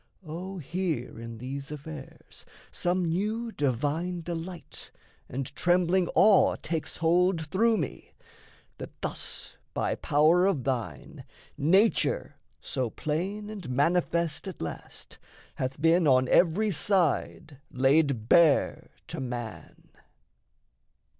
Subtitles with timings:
[0.25, 4.89] O, here in these affairs Some new divine delight
[5.29, 8.15] and trembling awe Takes hold through me,
[8.79, 11.23] that thus by power of thine
[11.55, 15.19] Nature, so plain and manifest at last,
[15.53, 19.89] Hath been on every side laid bare to man!